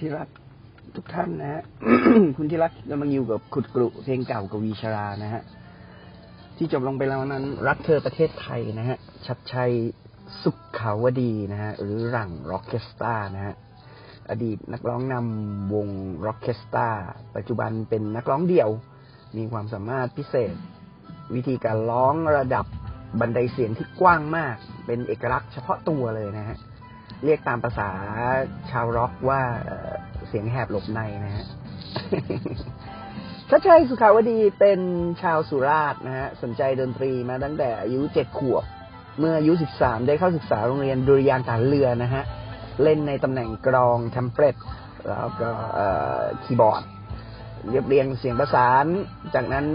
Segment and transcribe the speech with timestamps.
[0.00, 0.28] ที่รัก
[0.96, 1.62] ทุกท่านนะฮะ
[2.36, 5.42] คุณที่รักกำลังอยู่กับขุดกรุเพลงเก่า กับวีชรานะฮะ
[6.56, 9.72] ที่จบลงไปแล้วนั้น รักเธอประเทศไทยนะฮะ ชัชชัย
[10.42, 13.54] สุขขาวดีนะฮะ หรือหรั่งร็อกเคสตรานะฮะ
[14.30, 15.88] อดีตนักร้องนำวง
[16.26, 16.88] ร็อกเคสตรา
[17.36, 18.70] ปัจจุบันเป็นนักร้องเดี่ยว
[19.36, 20.54] มีความสามารถพิเศษ
[21.34, 22.66] วิธีการร้องระดับ
[23.20, 24.56] บันไดเสียงที่กว้างมาก
[24.86, 26.56] เป็นเอกลักษณ์เฉพาะตัวเลยนะฮะ
[27.24, 27.90] เรียกตามภาษา
[28.70, 29.40] ชาวร็อกว่า
[30.28, 31.44] เสียงแหบหลบในนะฮะ
[33.50, 34.80] ชัชชัย สุขขาวดีเป็น
[35.22, 38.64] ชาวสุราษฎร์นะฮะสนใจดนตรีมาตั้งแต่อายุเจ็ดขวบ
[39.18, 42.22] เมื่ออายุสิบสามได้เข้าศึกษาโรงเรียนดุริยางค์ทหารเรือนะฮะ
[42.82, 44.54] เล่นในตำแหน่งกลองทรัมเป็ต
[45.08, 45.50] แล้วก็
[46.44, 46.82] คีย์บอร์ด
[47.70, 48.86] เรียบเรียงเสียงประสาน
[49.34, 49.66] จากนั้น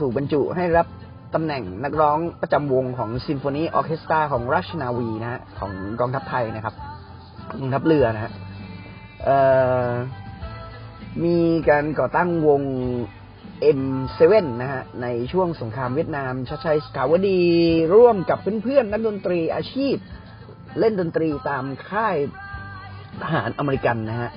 [0.00, 0.86] ถูกบรรจุให้รับ
[1.34, 6.74] ตำแหน่งนักร้องประจำวงของซิมโฟนีออเคสตราของราชนาวีนะฮะของกองทัพไทยนะครับ
[7.60, 8.32] กองทัพเรือนะฮะ
[11.24, 11.38] มี
[11.68, 12.62] การก่อตั้งวง
[13.78, 17.42] M7 นะฮะในช่วงสงครามเวียดนามชัดชัยสขาวดี
[17.94, 19.94] ร่วมกับเพื่อนๆนักดนตรีอาชีพ
[20.78, 22.16] เล่นดนตรีตามค่าย
[23.22, 24.30] ทหารอเมริกันนะฮะ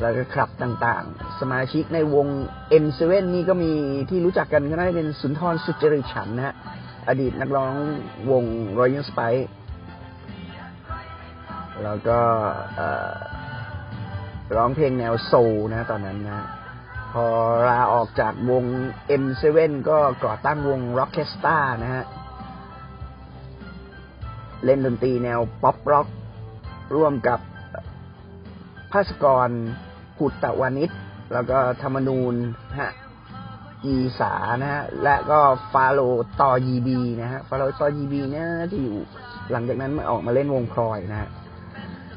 [0.00, 2.26] แล้วก็คลับต่างๆ สมาชิกในวง
[2.82, 3.02] M7
[3.34, 3.72] นี่ก็มี
[4.10, 6.54] ที่รู้จักกันก็น่าจะเป็นสุนทรสุจริตฉันท์นะฮะ
[7.08, 7.74] อดีตนักร้อง
[8.30, 8.44] วง
[8.78, 9.46] Royal Spice
[11.84, 12.18] แล้วก็
[14.56, 16.46] ร้องเพลงแนว soul นะตอนนั้นนะ
[17.12, 17.26] พอ
[17.68, 18.64] ลาออกจากวง
[19.22, 22.04] M7 ก็ก่อตั้งวง Rockestra นะฮะ
[24.64, 26.06] เล่นดนตรีแนวป๊อปร็อก
[26.96, 27.40] ร่วมกับ
[28.92, 29.48] ภาสกร
[30.18, 30.90] ผุตตะวานิช
[31.32, 32.34] แล้วก็ธรรมนูญ
[32.78, 32.90] ฮะ
[33.84, 35.40] อีสานะฮะและก็
[35.72, 36.00] ฟาโล
[36.40, 38.98] ตอยีบีนะฮะฟาโลตอยีบีเนี่ยที่อยู่
[39.50, 41.30] หลังจากนั้นมาออกมาเล่นวงพลอยนะฮะ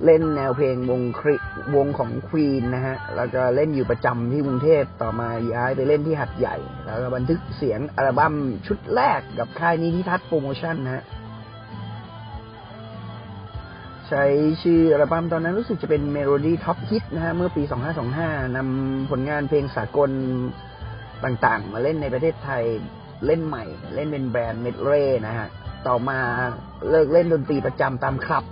[0.06, 1.36] เล่นแนวเพลงวงคริ
[1.76, 6.56] วงของควีนนะฮะแล้วก็เล่นอยู่ประจำที่กรุงเทพต่อมาย้ายไปเล่นที่หัดใหญ่
[6.86, 8.36] แล้วก็บันทึกเสียงอัลบั้ม
[8.68, 11.04] ชุดแรกกับค่ายนิธิทัศน์โปรโมชั่นนะฮะ
[14.12, 14.26] ใช้
[14.64, 17.64] ชื่ออัลบั้มตอนนั้นรู้สึกจะเป็น Melody Top Hit นะฮะเมื่อปี
[18.10, 20.10] 2525นำผลงานเพลงสากล
[21.24, 22.64] ต่างๆ มาเล่นในประเทศไทย
[23.26, 23.64] เล่นใหม่
[23.96, 25.48] เล่นเป็นแบรนด์เมดเร่นะฮะ
[25.88, 26.20] ต่อมา
[26.90, 28.44] เลิกเล่นดนตรีประจำตามคลับ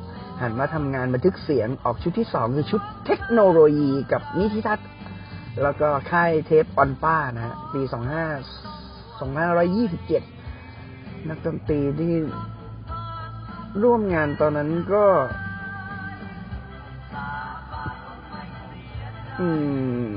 [0.42, 4.88] หันมาทำงานบันทึกเสียงออกชุดที่สองคือชุดเทคโนโลยีกับนิธิทัศน์
[5.64, 7.94] แล้วก็ค่ายเทปออนป้านะฮะ ปี 25
[10.30, 12.14] 2527 นักดนตรีที่
[13.84, 15.06] ร่วมงานตอนนั้นก็
[19.40, 19.48] อื
[20.12, 20.14] ม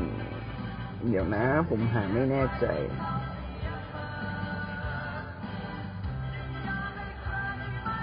[1.08, 2.66] เดี๋ยวนะ ผมหาไม่แน่ใจ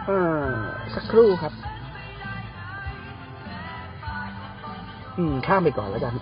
[0.05, 0.11] เอ
[0.41, 0.45] อ
[0.93, 1.53] สักครู่ครับ
[5.17, 6.13] อืม ข้ามไปก่อนแล้วกัน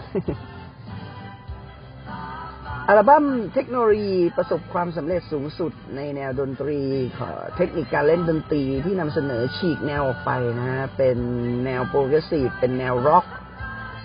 [2.88, 6.80] อัลบั้มเทคโนโลยีประสบความสำเร็จสูงสุดในแนวดนตรี
[7.18, 11.18] ขอเทคนิคการเล่นดนตรีที่นำเสนอฉีกแนวออกไปนะฮะ เป็น
[11.66, 13.26] แนว progressive เป็นแนวร็อก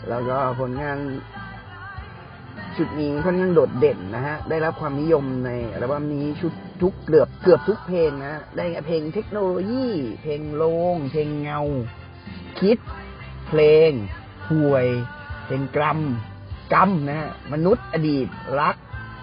[0.08, 0.98] แล้วก็ผลงาน
[2.76, 6.52] ชุดนี้ค่อนข้างโดดเด่นนะฮะ ได้รับความนิยมในอัลบั้มนี้ชุด
[6.82, 9.86] ทุกเกือบเกือบทุกเพลงนะ ได้เพลงเทคโนโลยี
[10.22, 10.64] เพลงโล
[10.94, 11.60] ง เพลงเงา
[12.60, 12.78] คิด
[13.48, 13.90] เพลง
[14.50, 14.86] ห่วย
[15.44, 16.00] เพลงกรัม
[16.72, 18.26] กรัมนะฮะ มนุษย์อดีต
[18.60, 18.76] รัก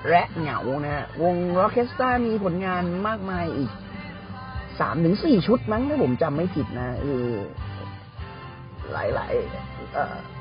[0.09, 3.71] และเหงานะฮะ วงร็อกเคสตามีผลงานมากมายอีก
[4.79, 7.33] สามถึงสี่ชุดมั้งถ้าผมจำไม่ผิดนะเออ
[8.91, 9.33] หลาย
[9.63, 9.78] ๆ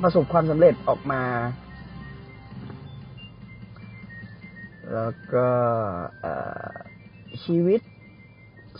[0.03, 1.23] ประสบความสำเร็จออกมา
[4.95, 5.49] แล้วก็
[7.45, 7.81] ชีวิต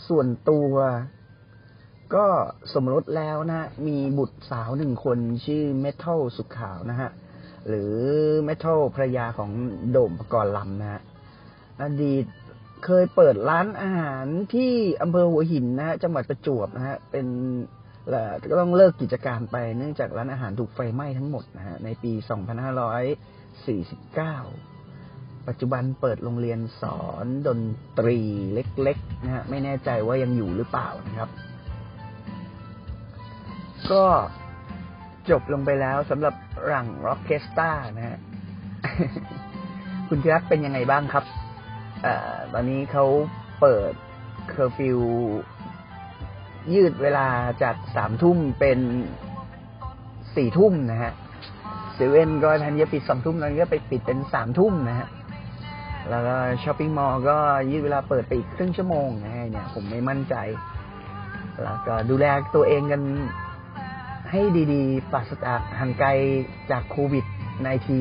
[0.07, 0.71] ส่วนตัว
[2.15, 2.25] ก็
[2.73, 7.09] สมรสแล้วนะ มีบุตรสาวหนึ่งคนชื่อเมทัลสุขขาวนะฮะ
[7.67, 7.93] หรือ
[8.43, 9.51] เมทัลภรรยาของ
[9.91, 11.01] โด่มปกรณ์ลำนะฮะ
[11.81, 12.25] อดีต
[12.85, 17.27] เคยเปิดร้านอาหารที่อำเภอหัวหินนะฮะจังหวัดประจวบนะฮะ เป็น
[18.09, 22.23] เอ่อก็ต้องเลิกกิจการไปเนื่องจากร้านอาหารถูกไฟไหม้ทั้งหมดนะฮะในปี 2549
[25.47, 27.59] ปัจจุบันเปิดโรงเรียนสอนดน
[27.99, 28.19] ตรี
[28.53, 31.29] เล็กๆนะฮะไม่แน่ใจว่ายังอยู่หรือเปล่านะครับ
[33.91, 34.03] ก็
[35.29, 36.35] จบลงไปแล้วสำหรับ
[36.65, 38.17] หรั่งร็อกเคสตรานะฮะ
[40.07, 42.07] คุณธีรัตน์เป็นยังไงบ้างครับ
[42.53, 43.05] ตอนนี้เขา
[43.61, 43.93] เปิด
[44.49, 44.99] เคอร์ฟิว
[46.73, 47.27] ยืดเวลา
[47.63, 48.79] จากสามทุ่มเป็น
[50.35, 51.11] สี่ทุ่มนะฮะ
[51.93, 55.07] เซเว่นก็ทันจะปิดสองทุ่มตอนนี้ก็ไปปิดเป็นสามทุ่มนะฮะ
[56.09, 57.37] แล้วก็ shopping mall ก็
[57.71, 60.35] ยืดเวลาเปิดไปอีกครึ่งชั่วโมงนะฮะเนี่ย ผมไม่มั่นใจ
[61.63, 62.25] แล้วก็ดูแล
[62.55, 63.01] ตัวเองกัน
[64.31, 64.41] ให้
[64.73, 66.09] ดีๆปราศจากห่างไกล
[66.71, 67.25] จากโควิด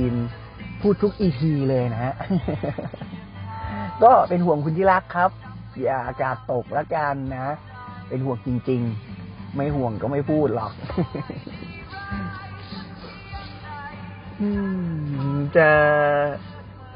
[0.03, 2.15] -19 พูดทุกอีพีเลยนะฮะ
[4.03, 5.31] ก็เป็นห่วงคุณที่รักครับ
[5.83, 7.55] อย่าอากาศตกละกันนะ
[8.09, 8.81] เป็นห่วงจริง
[9.19, 10.73] ๆ ไม่ห่วงก็ไม่พูดหรอก
[15.57, 15.69] จะ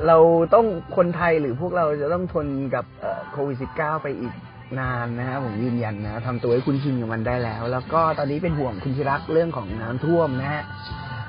[0.07, 0.19] เรา
[0.55, 0.67] ต้อง
[0.97, 2.85] คนไทยหรือพวกเราจะต้องทนกับ
[3.33, 4.35] โควิด -19 ไปอีก
[4.81, 10.63] นานนะฮะผมยืนยันนะทำตัวให้คุณชินกับมันได้แล้ว แล้วก็ตอนนี้เป็นห่วงคุณชิรักเรื่องของน้ำท่วมนะฮะ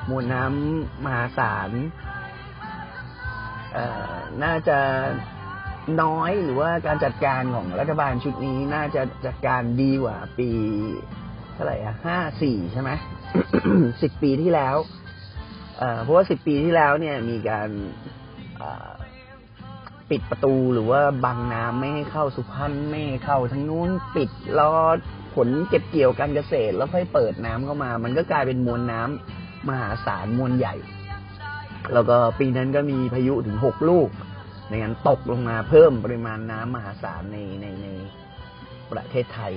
[0.09, 1.71] มวลน้ำมหาศาล
[3.73, 4.77] เอ่อน่าจะ
[6.01, 10.49] น้อยหรือว่าการจัดการของรัฐบาลชุดนี้น่าจะจัดการดีกว่าปี
[11.53, 12.91] เท่าไหร่อะห้าสี่ใช่ไหม
[14.01, 14.75] สิบปีที่แล้ว
[16.01, 17.69] เพราะว่าสิบปีที่แล้วเนี่ยมีการ
[20.09, 24.71] ปิดประตูหรือว่าบังน้ำไม่ให้เข้าสุพรรณไม่ให้เข้าทั้งนู้นปิดรอ
[25.35, 30.75] ผลเก็บเกี่ยวการเกษตร แล้วค่อยเปิดน้ำเข้ามา มันก็กลายเป็นมวลน้ำมหาศาลมวลใหญ่
[31.93, 34.09] แล้วก็ปีนั้นก็มีพายุถึงหกลูก
[34.73, 37.87] ในการตกลงมาเพิ่มปริมาณน้ำมหาศาลในในใน
[38.91, 39.53] ประเทศไทย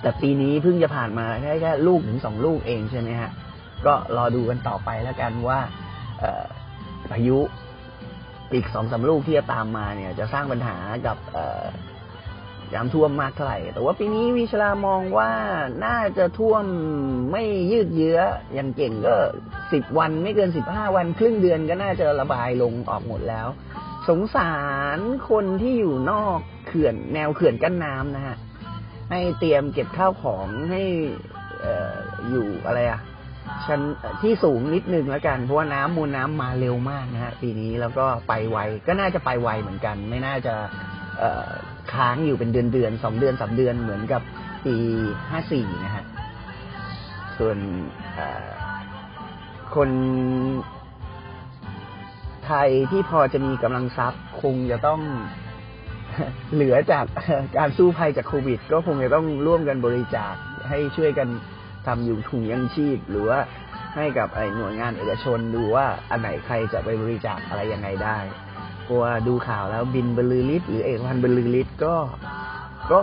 [0.00, 3.30] แต่ปีนี้เพิ่งจะผ่านมาแค่แค่ลูกถึงสองลูกเองใช่ไหมฮะ
[3.86, 5.60] ก็รอดูกันต่อไปแล้วกันว่า
[7.10, 7.38] พายุ
[8.52, 11.16] อีกสองสามลูกที่จะตามมาเนี่ย จะสร้างปัญหากับ
[12.74, 15.30] น้ำท่วมมากเท่าไหร่ แต่ว่าปีนี้วิชลามองว่า
[15.86, 16.64] น่าจะท่วม
[17.32, 18.20] ไม่ยืดเยื้อ
[18.54, 19.14] อย่างเก่งก็
[19.72, 23.46] สิบวันไม่เกินสิบห้าวัน ครึ่งเดือนก็น่าจะระบายลงออกหมดแล้ว
[24.08, 24.54] สงสา
[24.96, 24.98] ร
[25.30, 28.36] คนที่อยู่นอกเขื่อนแนวเขื่อนกั้นน้ำนะฮะ
[29.10, 30.82] ให้เตรียมเก็บข้าวของให้
[31.64, 31.96] ออ
[32.30, 33.00] อยู่อะไรอะ
[33.66, 33.80] ชั้น
[34.22, 40.54] ที่สูงนิดนึงแล้วกันเพราะว่าน้ำมวลน้ำมาเร็วมากนะฮะปีนี้แล้วก็ไปไวก็น่าจะไปไวเหมือนกัน ไม่น่าจะ
[41.92, 44.22] ค้างอยู่เป็นเดือนเดือนๆสองเดือนสามเดือนเหมือนกับ
[44.66, 44.76] ปี
[45.30, 46.04] ห้าสี่นะฮะ
[47.38, 47.56] ส่วน
[49.74, 49.90] คน
[52.48, 55.00] ไทยที่พอจะมีกำลังทรัพย์ คงจะต้อง
[56.52, 57.04] เหลือจาก
[57.56, 60.34] การสู้ภัยจากโควิด ก็คงจะต้องร่วมกันบริจาค
[60.68, 61.28] ให้ช่วยกัน
[61.86, 63.38] ทำอยู่ถุงยังชีพ หรือว่า
[63.96, 68.18] ให้กับไอ้หน่วยงานเอกชนดูว่าอันไหนใครจะไปบริจาคอะไรยังไงได้
[68.82, 71.94] เพราะว่าดูข่าวแล้วบินบรรลือฤทธิ์หรือเอกพันบรรลือฤทธิ์ก็
[72.92, 73.00] ก็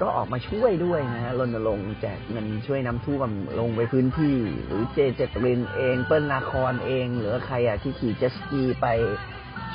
[0.00, 3.28] ก็ออกมาช่วยด้วยนะฮะรณรงค์แจกเงินช่วยน้ำท่วม
[3.60, 8.86] ลงไปพื้นที่ หรือเจเจตรินเองเปิ้ลนาครเอง หรือใครอะที่ขี่เจสกีไป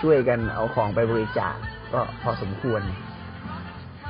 [0.01, 1.55] ช่วยกันเอาของไปบริจาค
[1.93, 2.81] ก็พอสมควร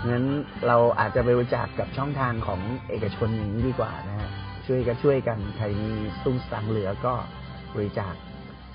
[0.10, 0.26] งั้น
[0.68, 2.60] เราอาจจะไปบริจาคกับช่องทางของ
[2.90, 4.30] เอกชนอย่างนี้ดีกว่านะฮะ
[4.68, 5.92] ช่วยกันช่วยกันใครมี
[6.24, 7.14] ตุ้งสังเหลือก็
[7.76, 8.14] บริจาค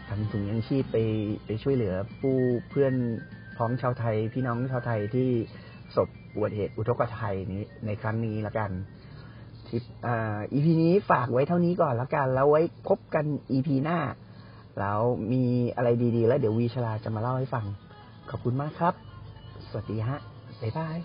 [0.08, 0.96] ทำถุงยังชีพไป
[1.46, 2.36] ไปช่วยเหลือผู้
[2.70, 2.94] เพื่อน
[3.56, 5.28] พ้องชาวไทย พี่น้องชาวไทยที่
[5.86, 8.70] ประสบ อุบัติเหตุอุทกภัยนี้ในครั้งนี้ละกัน
[9.68, 13.98] ทิปอ่า EP นี้ฝากไว้เท่านี้ก่อนละกัน แล้วไว้พบกัน EP หน้า
[14.78, 15.00] แล้ว
[15.32, 15.44] มี
[15.76, 17.64] อะไรดีๆ แล้วเดี๋ยววีชลาจะมาเล่าให้ฟัง
[18.30, 18.94] ขอบคุณมากครับ
[19.70, 20.18] สวัสดีฮะ
[20.62, 20.98] บ๊ายบาย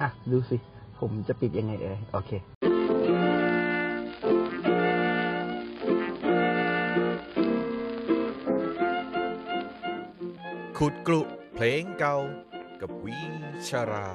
[0.00, 0.56] อะ ดูสิ
[0.98, 2.30] ผมจะปิดยังไงเอ่ยโอเค
[10.80, 11.22] ขุดกลุ
[11.54, 12.16] เพลงเก่า
[12.80, 13.18] กับวี
[13.68, 14.08] ชรา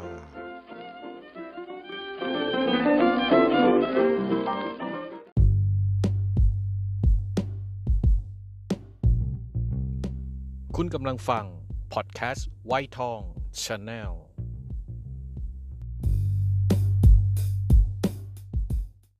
[10.75, 11.46] คุณกำลังฟัง
[11.94, 13.22] พอดแคสต์ไวทอง
[13.63, 14.13] ชาแนล